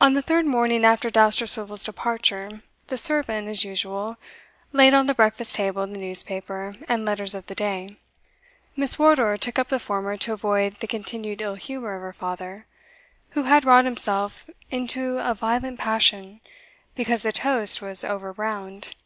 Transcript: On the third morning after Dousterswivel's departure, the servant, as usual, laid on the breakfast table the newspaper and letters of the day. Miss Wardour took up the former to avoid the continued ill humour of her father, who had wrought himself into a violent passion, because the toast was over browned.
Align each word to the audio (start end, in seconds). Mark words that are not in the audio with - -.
On 0.00 0.14
the 0.14 0.22
third 0.22 0.44
morning 0.44 0.84
after 0.84 1.08
Dousterswivel's 1.08 1.84
departure, 1.84 2.62
the 2.88 2.98
servant, 2.98 3.46
as 3.46 3.62
usual, 3.64 4.16
laid 4.72 4.92
on 4.92 5.06
the 5.06 5.14
breakfast 5.14 5.54
table 5.54 5.86
the 5.86 5.96
newspaper 5.98 6.74
and 6.88 7.04
letters 7.04 7.32
of 7.32 7.46
the 7.46 7.54
day. 7.54 7.96
Miss 8.74 8.98
Wardour 8.98 9.36
took 9.36 9.56
up 9.56 9.68
the 9.68 9.78
former 9.78 10.16
to 10.16 10.32
avoid 10.32 10.80
the 10.80 10.88
continued 10.88 11.42
ill 11.42 11.54
humour 11.54 11.94
of 11.94 12.02
her 12.02 12.12
father, 12.12 12.66
who 13.38 13.44
had 13.44 13.64
wrought 13.64 13.84
himself 13.84 14.50
into 14.68 15.18
a 15.18 15.32
violent 15.32 15.78
passion, 15.78 16.40
because 16.96 17.22
the 17.22 17.30
toast 17.30 17.80
was 17.80 18.02
over 18.02 18.32
browned. 18.32 18.96